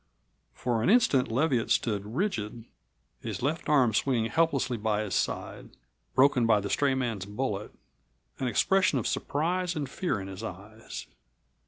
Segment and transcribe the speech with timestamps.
[0.55, 2.65] For an instant Leviatt stood rigid,
[3.19, 5.69] his left arm swinging helplessly by his side,
[6.15, 7.71] broken by the stray man's bullet,
[8.39, 11.05] an expression of surprise and fear in his eyes.